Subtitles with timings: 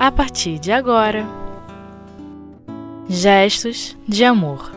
[0.00, 1.26] a partir de agora.
[3.06, 4.72] Gestos de Amor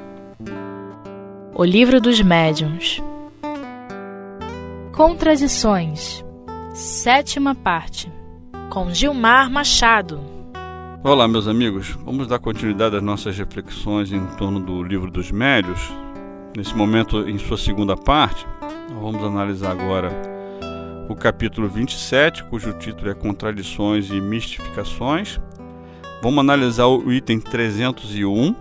[1.55, 3.01] O Livro dos Médiuns
[4.91, 6.25] Contradições
[6.73, 8.11] Sétima parte
[8.69, 10.19] Com Gilmar Machado
[11.01, 11.97] Olá, meus amigos.
[12.03, 15.79] Vamos dar continuidade às nossas reflexões em torno do Livro dos Médios.
[16.55, 18.45] Nesse momento, em sua segunda parte,
[18.89, 20.32] vamos analisar agora
[21.09, 25.39] o capítulo 27, cujo título é Contradições e Mistificações.
[26.21, 28.55] Vamos analisar o item 301,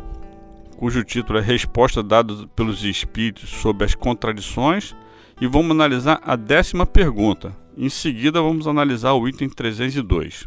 [0.76, 4.94] cujo título é Resposta dada pelos Espíritos sobre as contradições.
[5.40, 7.56] E vamos analisar a décima pergunta.
[7.76, 10.46] Em seguida, vamos analisar o item 302.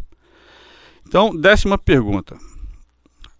[1.07, 2.38] Então, décima pergunta.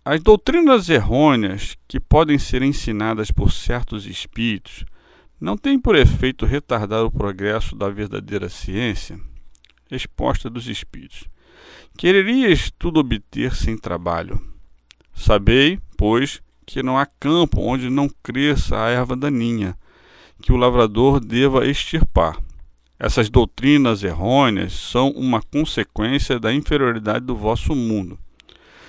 [0.04, 4.86] As doutrinas errôneas que podem ser ensinadas por certos espíritos
[5.40, 9.20] não tem por efeito retardar o progresso da verdadeira ciência?
[9.90, 11.26] Resposta dos Espíritos:
[11.98, 14.42] Quererias tudo obter sem trabalho?
[15.14, 19.78] Sabei, pois, que não há campo onde não cresça a erva daninha,
[20.42, 22.38] que o lavrador deva extirpar.
[22.98, 28.18] Essas doutrinas errôneas são uma consequência da inferioridade do vosso mundo.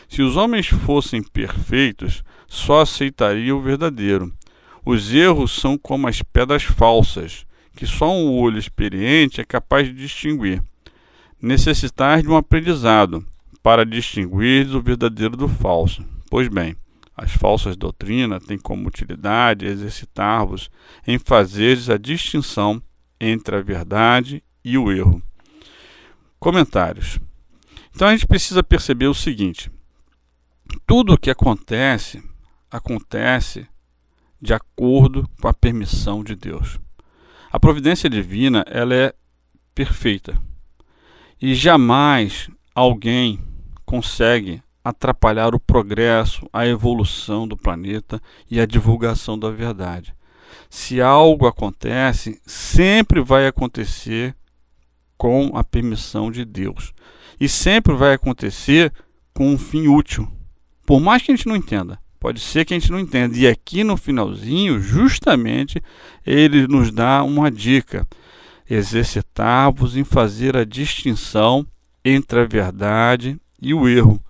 [0.09, 4.33] Se os homens fossem perfeitos, só aceitariam o verdadeiro
[4.87, 9.93] os erros são como as pedras falsas, que só um olho experiente é capaz de
[9.93, 10.63] distinguir.
[11.43, 13.27] Necessitar de um aprendizado
[13.65, 16.05] para distinguir o verdadeiro do falso.
[16.31, 16.77] Pois bem,
[17.17, 20.71] as falsas doutrinas têm como utilidade exercitar-vos
[21.05, 22.81] em fazeres a distinção
[23.21, 25.21] entre a verdade e o erro.
[26.39, 27.19] Comentários.
[27.93, 29.69] Então a gente precisa perceber o seguinte:
[30.87, 32.23] tudo o que acontece,
[32.71, 33.67] acontece
[34.47, 36.79] de acordo com a permissão de Deus.
[37.51, 39.13] A providência divina, ela é
[39.75, 40.41] perfeita.
[41.43, 43.41] E jamais alguém
[43.85, 50.15] consegue atrapalhar o progresso, a evolução do planeta e a divulgação da verdade.
[50.71, 54.33] Se algo acontece, sempre vai acontecer
[55.19, 56.95] com a permissão de Deus.
[57.41, 58.93] E sempre vai acontecer
[59.35, 60.31] com um fim útil.
[60.87, 61.99] Por mais que a gente não entenda.
[62.27, 63.39] Pode ser que a gente não entenda.
[63.39, 65.81] E aqui no finalzinho, justamente,
[66.27, 68.05] ele nos dá uma dica:
[68.69, 71.65] exercitar-vos em fazer a distinção
[72.05, 74.21] entre a verdade e o erro.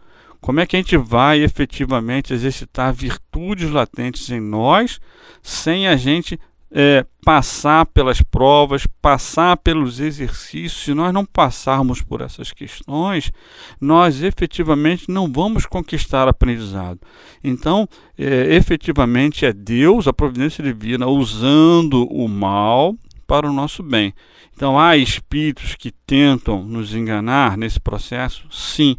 [0.43, 5.01] Como é que a gente vai efetivamente exercitar virtudes latentes em nós
[5.43, 6.39] sem a gente
[6.71, 13.33] é, passar pelas provas, passar pelos exercícios, se nós não passarmos por essas questões,
[13.81, 17.01] nós efetivamente não vamos conquistar aprendizado.
[17.43, 17.89] Então,
[18.19, 22.95] é, efetivamente é Deus, a providência divina, usando o mal
[23.27, 24.13] para o nosso bem.
[24.55, 28.47] Então, há espíritos que tentam nos enganar nesse processo?
[28.51, 28.97] Sim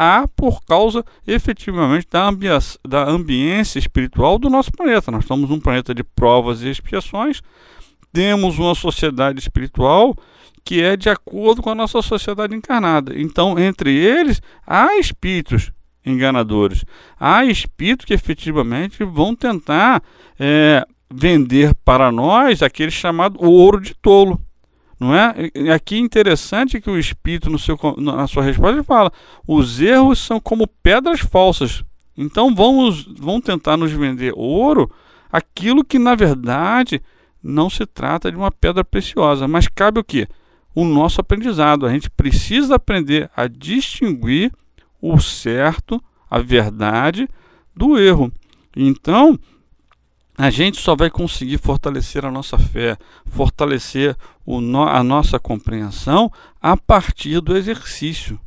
[0.00, 2.46] há por causa efetivamente da, ambi
[2.88, 5.10] da ambiência espiritual do nosso planeta.
[5.10, 7.42] Nós estamos num planeta de provas e expiações,
[8.10, 10.16] temos uma sociedade espiritual
[10.64, 13.12] que é de acordo com a nossa sociedade encarnada.
[13.18, 15.70] Então, entre eles, há espíritos
[16.04, 16.82] enganadores,
[17.18, 20.02] há espíritos que efetivamente vão tentar
[20.38, 24.40] é, vender para nós aquele chamado ouro de tolo.
[25.00, 25.34] Não é?
[25.74, 29.10] Aqui é interessante que o Espírito, no seu, na sua resposta, fala:
[29.48, 31.82] os erros são como pedras falsas.
[32.14, 34.90] Então vamos, vão tentar nos vender ouro,
[35.32, 37.02] aquilo que na verdade
[37.42, 40.28] não se trata de uma pedra preciosa, mas cabe o que?
[40.74, 41.86] O nosso aprendizado.
[41.86, 44.52] A gente precisa aprender a distinguir
[45.00, 47.26] o certo, a verdade,
[47.74, 48.30] do erro.
[48.76, 49.38] Então,
[50.40, 52.96] a gente só vai conseguir fortalecer a nossa fé,
[53.26, 58.40] fortalecer no, a nossa compreensão a partir do exercício.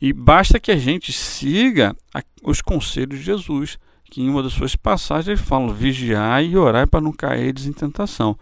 [0.00, 4.52] E basta que a gente siga a, os conselhos de Jesus, que em uma das
[4.52, 8.38] suas passagens ele fala: vigiar e orar para não cair em tentação.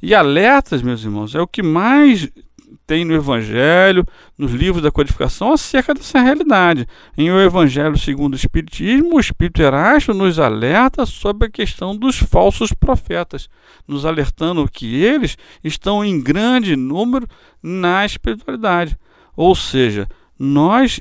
[0.00, 2.30] E alertas, meus irmãos, é o que mais
[2.86, 4.06] tem no Evangelho,
[4.36, 6.86] nos livros da codificação, acerca dessa realidade.
[7.16, 12.18] Em O Evangelho segundo o Espiritismo, o Espírito Erasto nos alerta sobre a questão dos
[12.18, 13.48] falsos profetas,
[13.86, 17.26] nos alertando que eles estão em grande número
[17.62, 18.96] na espiritualidade.
[19.36, 20.08] Ou seja,
[20.44, 21.00] nós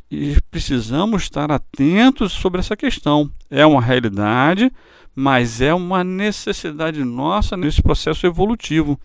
[0.49, 3.29] precisamos estar atentos sobre essa questão.
[3.49, 4.71] É uma realidade
[5.15, 8.99] mas é uma necessidade nossa nesse processo evolutivo.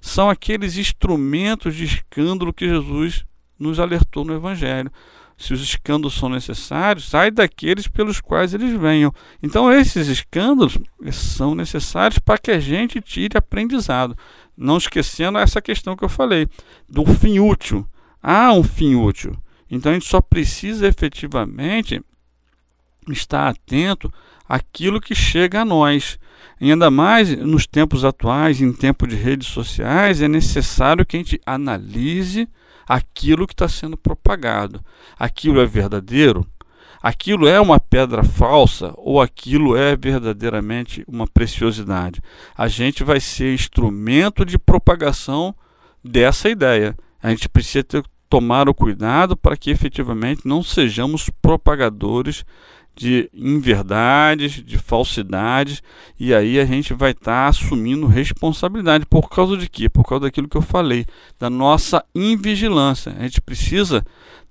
[0.00, 3.24] São aqueles instrumentos de escândalo que Jesus
[3.58, 4.90] nos alertou no Evangelho.
[5.36, 9.12] Se os escândalos são necessários, sai daqueles pelos quais eles venham.
[9.42, 10.78] Então, esses escândalos
[11.12, 14.16] são necessários para que a gente tire aprendizado.
[14.56, 16.48] Não esquecendo essa questão que eu falei,
[16.88, 17.86] do fim útil.
[18.20, 19.36] Há um fim útil.
[19.70, 22.00] Então a gente só precisa efetivamente
[23.08, 24.12] estar atento
[24.48, 26.18] àquilo que chega a nós.
[26.60, 31.20] E ainda mais nos tempos atuais, em tempo de redes sociais, é necessário que a
[31.20, 32.48] gente analise
[32.86, 34.84] aquilo que está sendo propagado.
[35.18, 36.46] Aquilo é verdadeiro?
[37.00, 42.20] Aquilo é uma pedra falsa ou aquilo é verdadeiramente uma preciosidade?
[42.56, 45.54] A gente vai ser instrumento de propagação
[46.02, 46.96] dessa ideia.
[47.22, 52.44] A gente precisa ter, tomar o cuidado para que efetivamente não sejamos propagadores
[52.98, 55.80] de inverdades, de falsidades,
[56.18, 59.06] e aí a gente vai estar tá assumindo responsabilidade.
[59.06, 59.88] Por causa de quê?
[59.88, 61.06] Por causa daquilo que eu falei,
[61.38, 63.14] da nossa invigilância.
[63.16, 64.04] A gente precisa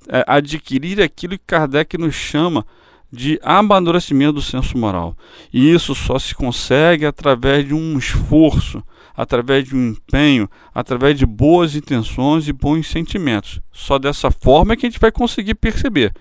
[0.07, 2.65] é, adquirir aquilo que Kardec nos chama
[3.12, 5.15] de amadurecimento do senso moral.
[5.54, 8.83] E isso só se consegue através de um esforço,
[9.15, 13.62] através de um empenho, através de boas intenções e bons sentimentos.
[13.71, 16.13] Só dessa forma é que a gente vai conseguir perceber.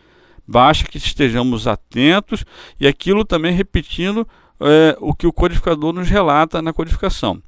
[0.47, 2.44] Basta que estejamos atentos
[2.81, 4.27] e aquilo também repetindo
[4.61, 7.43] é, o que o codificador nos relata na codificação.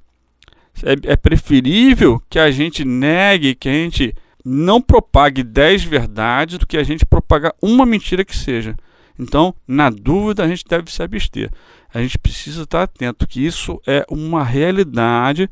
[0.82, 4.14] É, é preferível que a gente negue, que a gente
[4.44, 8.76] não propague dez verdades do que a gente propagar uma mentira que seja.
[9.19, 11.50] Então, na dúvida, a gente deve se abster.
[11.93, 15.49] A gente precisa estar atento que isso é uma realidade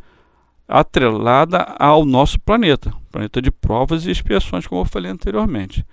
[0.69, 5.85] atrelada ao nosso planeta, planeta de provas e expiações, como eu falei anteriormente.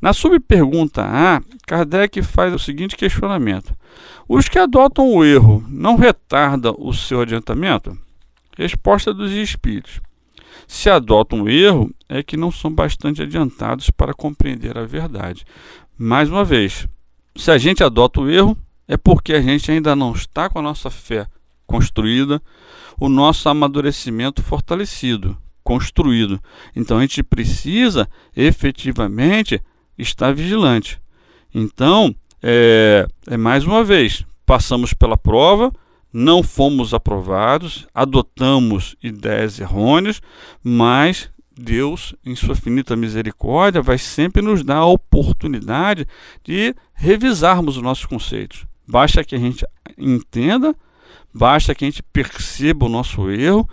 [0.00, 3.74] Na subpergunta A, Kardec faz o seguinte questionamento:
[4.28, 7.96] Os que adotam o erro não retardam o seu adiantamento?
[8.56, 10.00] Resposta dos espíritos.
[10.66, 15.44] Se adotam o erro, é que não são bastante adiantados para compreender a verdade.
[15.98, 16.86] Mais uma vez,
[17.36, 18.56] se a gente adota o erro,
[18.86, 21.26] é porque a gente ainda não está com a nossa fé
[21.66, 22.40] construída,
[22.98, 26.40] o nosso amadurecimento fortalecido, construído.
[26.76, 29.60] Então a gente precisa efetivamente
[29.98, 31.00] estar vigilante.
[31.54, 35.72] Então, é, é mais uma vez, passamos pela prova,
[36.12, 40.20] não fomos aprovados, adotamos ideias errôneas,
[40.62, 46.06] mas Deus, em sua finita misericórdia, vai sempre nos dar a oportunidade
[46.44, 48.66] de revisarmos os nossos conceitos.
[48.86, 49.66] Basta que a gente
[49.96, 50.74] entenda,
[51.32, 53.68] basta que a gente perceba o nosso erro,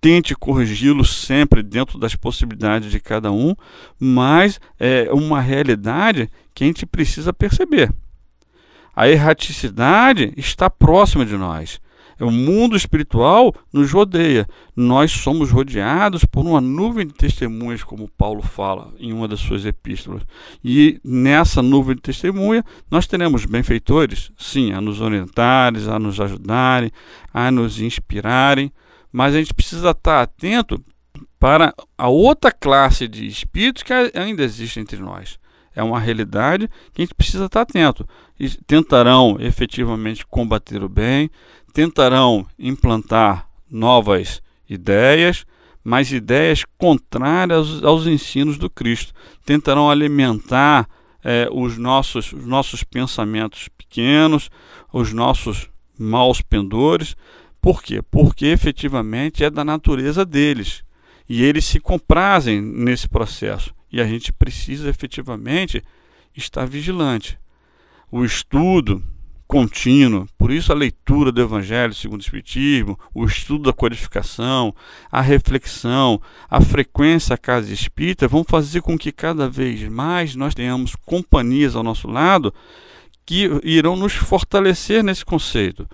[0.00, 3.54] tente corrigi-lo sempre dentro das possibilidades de cada um,
[3.98, 7.92] mas é uma realidade que a gente precisa perceber.
[8.94, 11.80] A erraticidade está próxima de nós.
[12.20, 14.46] O mundo espiritual nos rodeia.
[14.74, 19.64] Nós somos rodeados por uma nuvem de testemunhas, como Paulo fala em uma das suas
[19.64, 20.22] epístolas.
[20.64, 26.90] E nessa nuvem de testemunha, nós teremos benfeitores, sim, a nos orientarem, a nos ajudarem,
[27.32, 28.72] a nos inspirarem,
[29.12, 30.82] mas a gente precisa estar atento
[31.38, 35.38] para a outra classe de espíritos que ainda existe entre nós.
[35.74, 38.08] É uma realidade que a gente precisa estar atento.
[38.38, 41.30] E tentarão efetivamente combater o bem,
[41.72, 45.44] tentarão implantar novas ideias,
[45.82, 49.14] mas ideias contrárias aos, aos ensinos do Cristo.
[49.44, 50.88] Tentarão alimentar
[51.22, 54.50] é, os, nossos, os nossos pensamentos pequenos,
[54.92, 55.68] os nossos
[55.98, 57.16] maus pendores.
[57.60, 58.02] Por quê?
[58.02, 60.82] Porque efetivamente é da natureza deles.
[61.28, 63.74] E eles se comprazem nesse processo.
[63.90, 65.82] E a gente precisa efetivamente
[66.36, 67.38] estar vigilante.
[68.10, 69.02] O estudo
[69.48, 70.28] contínuo.
[70.36, 74.74] Por isso a leitura do Evangelho segundo o Espiritismo, o estudo da codificação,
[75.10, 80.54] a reflexão, a frequência à casa espírita vão fazer com que cada vez mais nós
[80.54, 82.52] tenhamos companhias ao nosso lado
[83.24, 85.88] que irão nos fortalecer nesse conceito.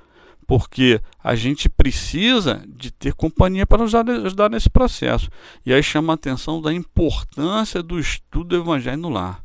[0.47, 5.31] Porque a gente precisa de ter companhia para nos ajudar nesse processo.
[5.65, 9.44] E aí chama a atenção da importância do estudo do Evangelho no lar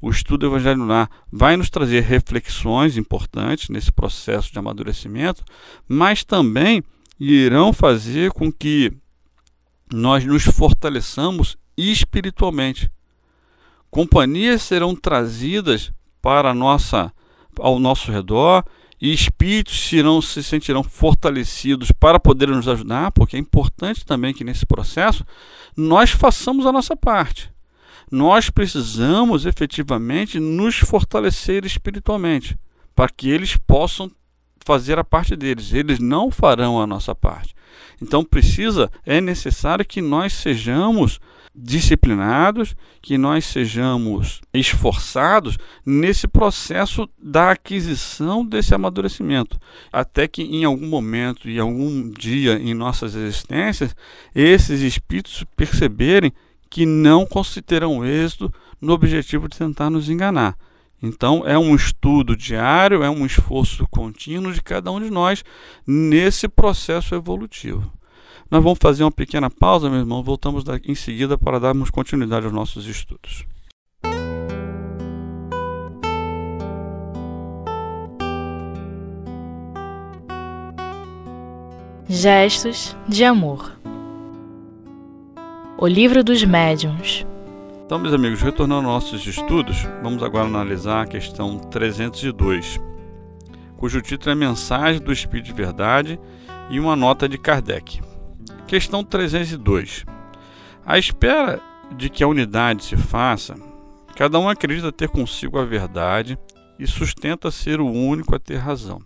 [0.00, 0.86] o estudo do Evangelho
[1.32, 5.44] vai nos trazer reflexões importantes nesse processo de amadurecimento,
[5.88, 6.82] mas também
[7.18, 8.92] irão fazer com que
[9.92, 12.90] nós nos fortaleçamos espiritualmente.
[13.90, 17.12] Companhias serão trazidas para nossa,
[17.58, 18.64] ao nosso redor
[19.00, 24.44] e espíritos serão, se sentirão fortalecidos para poder nos ajudar, porque é importante também que
[24.44, 25.24] nesse processo
[25.76, 27.55] nós façamos a nossa parte
[28.10, 32.56] nós precisamos efetivamente nos fortalecer espiritualmente,
[32.94, 34.10] para que eles possam
[34.64, 35.72] fazer a parte deles.
[35.72, 37.54] Eles não farão a nossa parte.
[38.02, 41.20] Então precisa, é necessário que nós sejamos
[41.54, 49.58] disciplinados, que nós sejamos esforçados nesse processo da aquisição desse amadurecimento,
[49.90, 53.96] até que em algum momento e algum dia em nossas existências
[54.34, 56.30] esses espíritos perceberem
[56.76, 57.26] que não
[57.64, 60.54] terão êxito no objetivo de tentar nos enganar.
[61.02, 65.42] Então, é um estudo diário, é um esforço contínuo de cada um de nós
[65.86, 67.90] nesse processo evolutivo.
[68.50, 72.54] Nós vamos fazer uma pequena pausa, meu irmão, voltamos em seguida para darmos continuidade aos
[72.54, 73.46] nossos estudos.
[82.06, 83.75] Gestos de amor.
[85.78, 87.26] O livro dos médiuns.
[87.84, 92.80] Então, meus amigos, retornando aos nossos estudos, vamos agora analisar a questão 302,
[93.76, 96.18] cujo título é Mensagem do Espírito de Verdade
[96.70, 98.00] e uma nota de Kardec.
[98.66, 100.06] Questão 302.
[100.86, 101.60] À espera
[101.94, 103.54] de que a unidade se faça,
[104.16, 106.38] cada um acredita ter consigo a verdade
[106.78, 109.02] e sustenta ser o único a ter razão.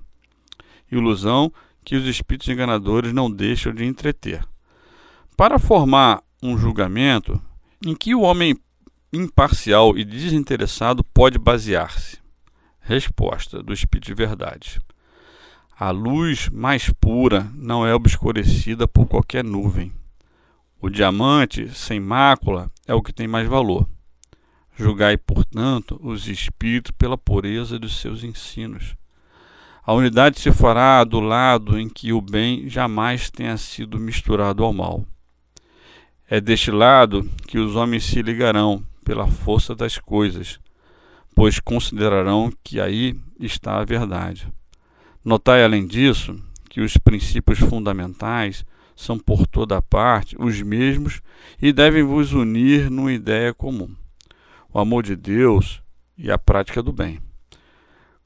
[0.89, 1.53] Ilusão
[1.85, 4.45] que os espíritos enganadores não deixam de entreter.
[5.37, 7.41] Para formar um julgamento,
[7.85, 8.57] em que o homem
[9.13, 12.19] imparcial e desinteressado pode basear-se?
[12.81, 14.81] Resposta do Espírito de Verdade.
[15.79, 19.93] A luz mais pura não é obscurecida por qualquer nuvem.
[20.81, 23.87] O diamante sem mácula é o que tem mais valor.
[24.77, 28.95] Julgai, portanto, os espíritos pela pureza dos seus ensinos.
[29.85, 34.73] A unidade se fará do lado em que o bem jamais tenha sido misturado ao
[34.73, 35.05] mal.
[36.33, 40.61] É deste lado que os homens se ligarão pela força das coisas,
[41.35, 44.47] pois considerarão que aí está a verdade.
[45.25, 51.21] Notai, além disso, que os princípios fundamentais são por toda parte os mesmos
[51.61, 53.93] e devem vos unir numa ideia comum:
[54.73, 55.83] o amor de Deus
[56.17, 57.19] e a prática do bem.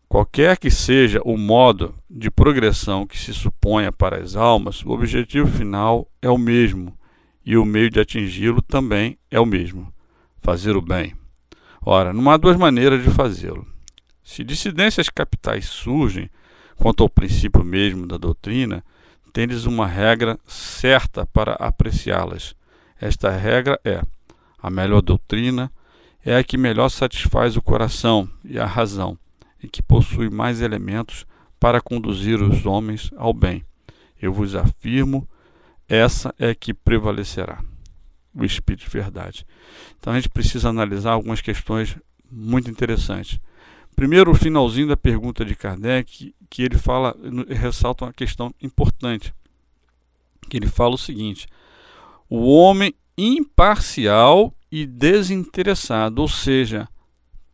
[0.07, 5.51] Qualquer que seja o modo de progressão que se suponha para as almas, o objetivo
[5.51, 6.95] final é o mesmo
[7.45, 9.93] e o meio de atingi-lo também é o mesmo:
[10.41, 11.15] fazer o bem.
[11.83, 13.67] Ora, não há duas maneiras de fazê-lo.
[14.23, 16.31] Se dissidências capitais surgem
[16.77, 18.83] quanto ao princípio mesmo da doutrina,
[19.33, 22.55] tendes uma regra certa para apreciá-las.
[22.99, 24.01] Esta regra é:
[24.59, 25.71] a melhor doutrina
[26.25, 29.19] é a que melhor satisfaz o coração e a razão,
[29.63, 31.27] e que possui mais elementos
[31.61, 33.63] para conduzir os homens ao bem.
[34.21, 35.29] Eu vos afirmo
[35.89, 37.63] essa é que prevalecerá.
[38.35, 39.47] O Espírito de Verdade.
[39.99, 41.97] Então a gente precisa analisar algumas questões
[42.31, 43.39] muito interessantes.
[43.95, 47.17] Primeiro, o finalzinho da pergunta de Kardec, que ele fala,
[47.49, 49.33] ressalta uma questão importante,
[50.49, 51.47] que ele fala o seguinte:
[52.29, 56.89] o homem imparcial e desinteressado, ou seja,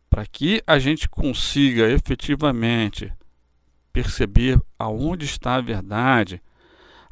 [0.09, 3.13] para que a gente consiga efetivamente
[3.93, 6.41] perceber aonde está a verdade,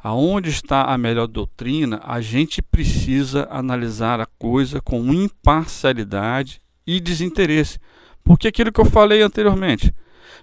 [0.02, 7.78] aonde está a melhor doutrina, a gente precisa analisar a coisa com imparcialidade e desinteresse.
[8.24, 9.94] Porque aquilo que eu falei anteriormente,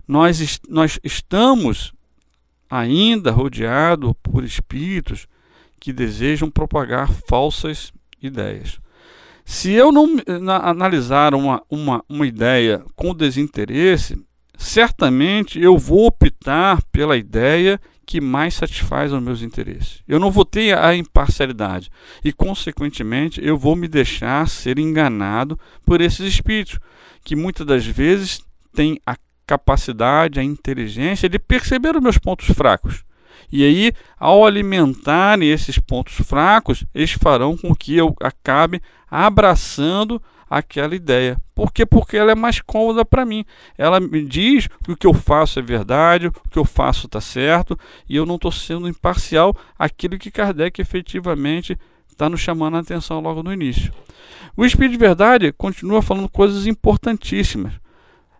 [0.07, 1.93] nós, nós estamos
[2.69, 5.27] ainda rodeados por espíritos
[5.79, 8.79] que desejam propagar falsas ideias.
[9.45, 10.17] Se eu não
[10.61, 14.21] analisar uma, uma, uma ideia com desinteresse,
[14.57, 20.01] certamente eu vou optar pela ideia que mais satisfaz os meus interesses.
[20.07, 21.91] Eu não vou ter a imparcialidade
[22.23, 26.79] e, consequentemente, eu vou me deixar ser enganado por esses espíritos,
[27.25, 28.41] que muitas das vezes
[28.73, 33.03] têm a capacidade, a inteligência de perceber os meus pontos fracos.
[33.51, 40.95] E aí, ao alimentarem esses pontos fracos, eles farão com que eu acabe abraçando aquela
[40.95, 41.37] ideia.
[41.53, 41.85] Por quê?
[41.85, 43.45] Porque ela é mais cômoda para mim.
[43.77, 47.19] Ela me diz que o que eu faço é verdade, o que eu faço está
[47.19, 47.77] certo,
[48.07, 51.77] e eu não estou sendo imparcial aquilo que Kardec efetivamente
[52.09, 53.93] está nos chamando a atenção logo no início.
[54.55, 57.73] O Espírito de Verdade continua falando coisas importantíssimas.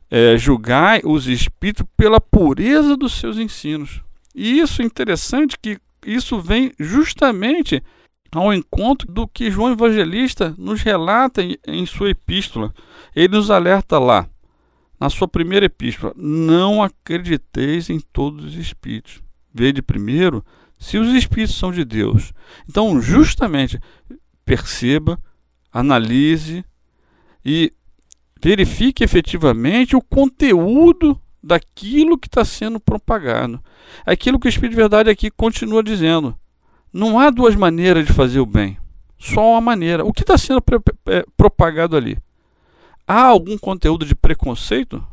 [0.09, 4.01] É, julgai os espíritos pela pureza dos seus ensinos.
[4.33, 7.83] E isso é interessante que isso vem justamente
[8.31, 12.73] ao encontro do que João Evangelista nos relata em, em sua epístola.
[13.15, 14.27] Ele nos alerta lá,
[14.99, 19.21] na sua primeira epístola: Não acrediteis em todos os espíritos.
[19.53, 20.43] Vede primeiro
[20.77, 22.33] se os espíritos são de Deus.
[22.69, 23.79] Então, justamente,
[24.45, 25.19] perceba,
[25.71, 26.63] analise
[27.43, 27.73] e
[28.41, 33.63] verifique efetivamente o conteúdo daquilo que está sendo propagado.
[34.05, 36.37] Aquilo que o Espírito de Verdade aqui continua dizendo.
[36.91, 38.77] Não há duas maneiras de fazer o bem,
[39.17, 40.05] só uma maneira.
[40.05, 40.63] O que está sendo
[41.07, 42.17] é, propagado ali?
[43.07, 45.05] Há algum conteúdo de preconceito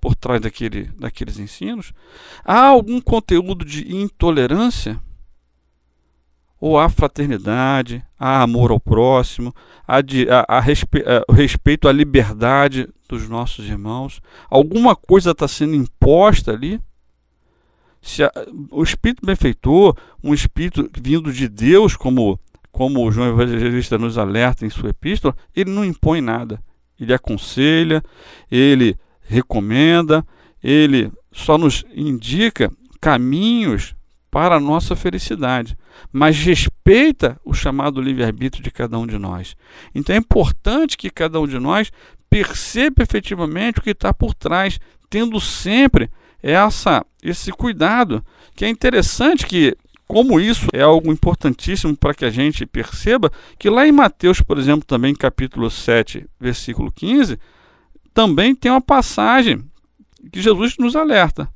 [0.00, 1.92] por trás daquele, daqueles ensinos?
[2.44, 5.00] Há algum conteúdo de intolerância?
[6.60, 9.54] ou há fraternidade, há amor ao próximo,
[9.86, 14.20] há, de, há, há respe, há respeito à liberdade dos nossos irmãos?
[14.50, 16.80] Alguma coisa está sendo imposta ali?
[18.20, 18.32] A,
[18.70, 22.38] o Espírito benfeitor, um Espírito vindo de Deus, como,
[22.70, 26.62] como o João Evangelista nos alerta em sua epístola, ele não impõe nada.
[26.98, 28.02] Ele aconselha,
[28.50, 30.26] ele recomenda,
[30.62, 33.94] ele só nos indica caminhos
[34.30, 35.76] para a nossa felicidade,
[36.12, 39.56] mas respeita o chamado livre-arbítrio de cada um de nós.
[39.94, 41.90] Então é importante que cada um de nós
[42.28, 44.78] perceba efetivamente o que está por trás,
[45.08, 46.10] tendo sempre
[46.42, 49.76] essa, esse cuidado, que é interessante que
[50.06, 54.58] como isso é algo importantíssimo para que a gente perceba que lá em Mateus, por
[54.58, 57.38] exemplo, também capítulo 7, versículo 15,
[58.14, 59.62] também tem uma passagem
[60.32, 61.48] que Jesus nos alerta.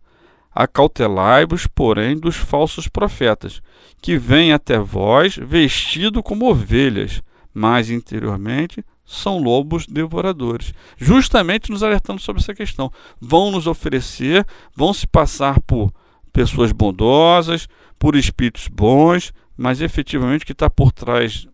[0.54, 3.62] Acautelai-vos, porém, dos falsos profetas,
[4.02, 7.22] que vêm até vós vestido como ovelhas,
[7.54, 10.72] mas interiormente são lobos devoradores.
[10.96, 12.90] Justamente nos alertando sobre essa questão.
[13.20, 15.92] Vão nos oferecer, vão se passar por
[16.32, 21.46] pessoas bondosas, por espíritos bons, mas efetivamente o que está por trás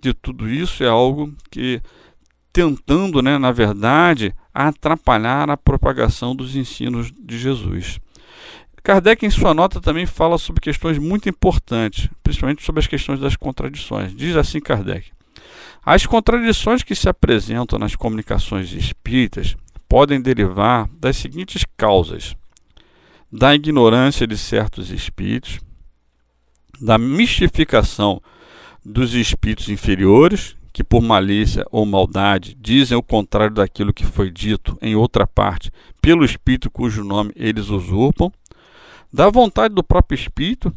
[0.00, 1.80] de tudo isso é algo que
[2.52, 8.00] tentando, né, na verdade, atrapalhar a propagação dos ensinos de Jesus.
[8.82, 13.36] Kardec, em sua nota, também fala sobre questões muito importantes, principalmente sobre as questões das
[13.36, 14.14] contradições.
[14.14, 15.10] Diz assim Kardec:
[15.84, 19.56] As contradições que se apresentam nas comunicações espíritas
[19.88, 22.34] podem derivar das seguintes causas:
[23.30, 25.60] da ignorância de certos espíritos,
[26.80, 28.20] da mistificação
[28.84, 34.76] dos espíritos inferiores, que por malícia ou maldade dizem o contrário daquilo que foi dito
[34.82, 35.72] em outra parte
[36.02, 38.30] pelo espírito cujo nome eles usurpam
[39.12, 40.74] da vontade do próprio Espírito,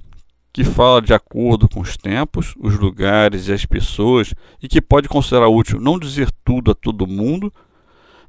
[0.51, 5.08] que fala de acordo com os tempos, os lugares e as pessoas, e que pode
[5.08, 7.54] considerar útil não dizer tudo a todo mundo,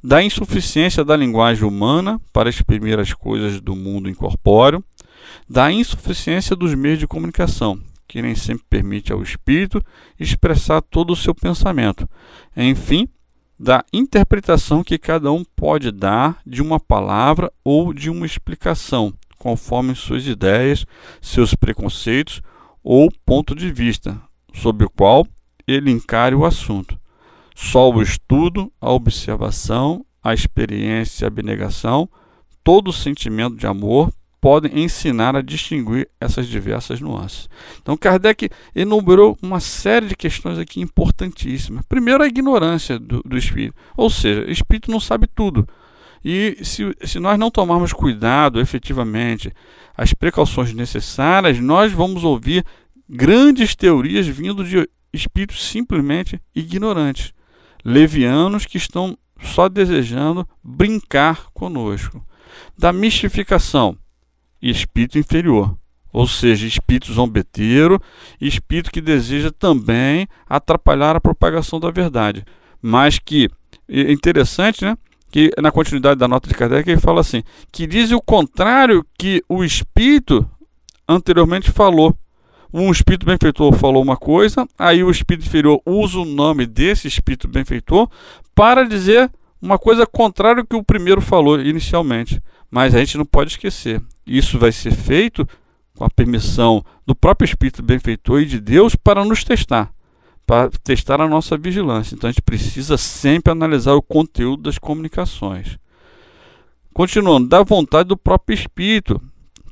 [0.03, 4.83] da insuficiência da linguagem humana para exprimir as coisas do mundo incorpóreo,
[5.49, 9.83] da insuficiência dos meios de comunicação, que nem sempre permite ao espírito
[10.18, 12.09] expressar todo o seu pensamento.
[12.57, 13.09] Enfim,
[13.59, 19.94] da interpretação que cada um pode dar de uma palavra ou de uma explicação, conforme
[19.94, 20.87] suas ideias,
[21.20, 22.42] seus preconceitos
[22.85, 24.20] ou ponto de vista,
[24.55, 25.26] sob o qual
[25.66, 27.00] ele encare o assunto.
[27.57, 32.09] Só o estudo, a observação, a experiência e a abnegação,
[32.62, 37.48] todo o sentimento de amor podem ensinar a distinguir essas diversas nuances.
[37.81, 41.85] Então, Kardec enumerou uma série de questões aqui importantíssimas.
[41.87, 45.66] Primeiro, a ignorância do, do espírito, ou seja, o espírito não sabe tudo.
[46.24, 49.52] E se, se nós não tomarmos cuidado efetivamente,
[49.96, 52.64] as precauções necessárias, nós vamos ouvir
[53.09, 57.33] grandes teorias vindo de espíritos simplesmente ignorantes,
[57.85, 62.24] levianos que estão só desejando brincar conosco.
[62.78, 63.96] Da mistificação,
[64.61, 65.76] espírito inferior,
[66.12, 68.00] ou seja, espírito zombeteiro,
[68.40, 72.44] espírito que deseja também atrapalhar a propagação da verdade,
[72.83, 73.48] mas que
[73.88, 74.96] é interessante, né?
[75.31, 79.43] Que na continuidade da nota de Kardec ele fala assim, que diz o contrário que
[79.49, 80.49] o espírito
[81.09, 82.16] anteriormente falou.
[82.73, 87.49] Um espírito benfeitor falou uma coisa, aí o espírito inferior usa o nome desse espírito
[87.49, 88.09] benfeitor
[88.55, 92.40] para dizer uma coisa contrária ao que o primeiro falou inicialmente.
[92.71, 95.47] Mas a gente não pode esquecer, isso vai ser feito
[95.97, 99.93] com a permissão do próprio espírito benfeitor e de Deus para nos testar
[100.51, 102.17] para testar a nossa vigilância.
[102.17, 105.79] Então a gente precisa sempre analisar o conteúdo das comunicações.
[106.93, 109.23] Continuando, da vontade do próprio espírito,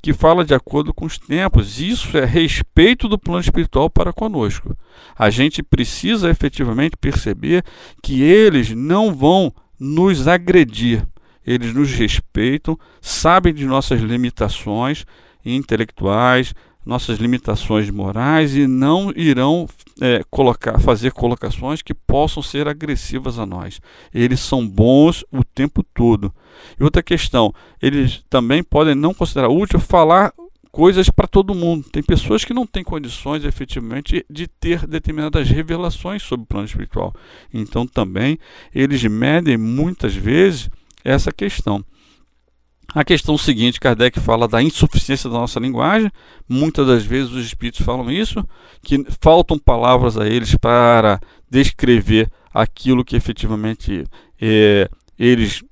[0.00, 1.80] que fala de acordo com os tempos.
[1.80, 4.76] Isso é respeito do plano espiritual para conosco.
[5.18, 7.64] A gente precisa efetivamente perceber
[8.00, 11.04] que eles não vão nos agredir.
[11.44, 15.04] Eles nos respeitam, sabem de nossas limitações
[15.44, 16.54] intelectuais,
[16.88, 19.68] nossas limitações morais e não irão
[20.00, 23.78] é, colocar, fazer colocações que possam ser agressivas a nós.
[24.12, 26.32] Eles são bons o tempo todo.
[26.80, 30.32] E outra questão, eles também podem não considerar útil falar
[30.72, 31.86] coisas para todo mundo.
[31.90, 37.14] Tem pessoas que não têm condições efetivamente de ter determinadas revelações sobre o plano espiritual.
[37.52, 38.38] Então também
[38.74, 40.70] eles medem muitas vezes
[41.04, 41.84] essa questão.
[42.94, 46.10] A questão seguinte, Kardec fala da insuficiência da nossa linguagem.
[46.48, 48.42] Muitas das vezes os espíritos falam isso,
[48.82, 51.20] que faltam palavras a eles para
[51.50, 54.04] descrever aquilo que efetivamente
[54.40, 55.62] é, eles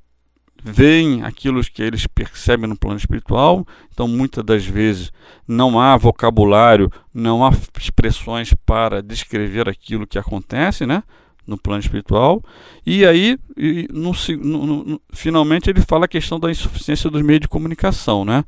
[0.63, 5.13] veem aquilo que eles percebem no plano espiritual, então muitas das vezes
[5.47, 7.51] não há vocabulário, não há
[7.81, 11.03] expressões para descrever aquilo que acontece, né?
[11.47, 12.43] No plano espiritual.
[12.85, 17.41] E aí, e no, no, no, finalmente, ele fala a questão da insuficiência dos meios
[17.41, 18.25] de comunicação.
[18.25, 18.45] Né?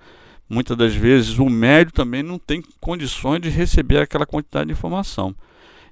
[0.49, 5.35] Muitas das vezes o médio também não tem condições de receber aquela quantidade de informação.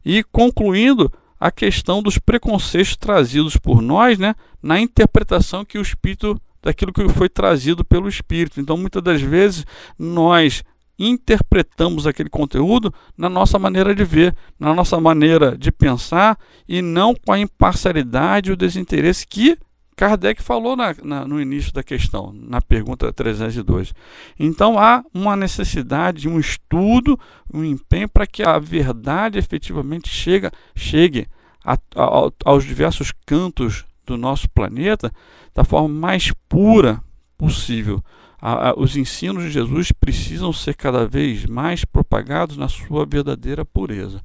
[0.05, 6.40] E concluindo, a questão dos preconceitos trazidos por nós né, na interpretação que o espírito
[6.62, 8.61] daquilo que foi trazido pelo espírito.
[8.61, 9.64] Então, muitas das vezes
[9.99, 10.64] nós
[10.99, 17.15] interpretamos aquele conteúdo na nossa maneira de ver, na nossa maneira de pensar e não
[17.15, 19.59] com a imparcialidade e o desinteresse que
[19.97, 23.95] Kardec falou na, na, no início da questão, na pergunta 302.
[24.39, 27.19] Então há uma necessidade, um estudo,
[27.53, 31.27] um empenho para que a verdade efetivamente chega, chegue
[31.65, 35.11] a, a, aos diversos cantos do nosso planeta
[35.55, 37.03] da forma mais pura
[37.39, 38.03] possível
[38.40, 43.64] a, a, os ensinos de Jesus precisam ser cada vez mais propagados na sua verdadeira
[43.64, 44.20] pureza.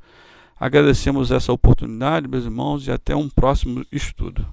[0.59, 4.45] Agradecemos essa oportunidade, meus irmãos, e até um próximo estudo.